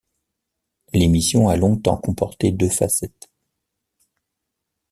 L'émission 0.93 1.47
a 1.47 1.55
longtemps 1.57 1.97
comporté 1.97 2.51
deux 2.51 2.69
facettes. 2.69 3.29